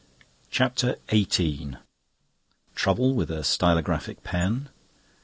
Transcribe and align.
CHAPTER 0.49 0.95
XVIII 1.11 1.77
Trouble 2.73 3.13
with 3.13 3.29
a 3.29 3.43
stylographic 3.43 4.23
pen. 4.23 4.69